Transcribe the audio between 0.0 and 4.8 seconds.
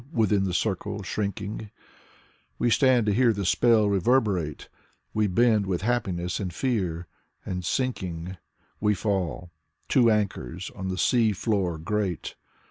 Within the circle shrinking We stand to hear the spell reverberate!